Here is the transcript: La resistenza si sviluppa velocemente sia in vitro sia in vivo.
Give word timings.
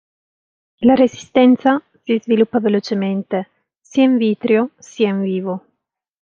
La 0.79 0.95
resistenza 0.95 1.79
si 2.03 2.17
sviluppa 2.19 2.57
velocemente 2.59 3.47
sia 3.79 4.01
in 4.05 4.17
vitro 4.17 4.71
sia 4.79 5.09
in 5.09 5.21
vivo. 5.21 5.65